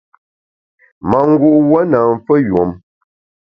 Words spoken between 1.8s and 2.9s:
na mfeyùom.